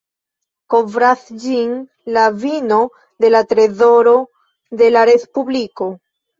[0.73, 1.75] Kovras ĝin
[2.17, 2.81] la vino
[3.27, 4.17] de la trezoro
[4.83, 5.95] de la respubliko.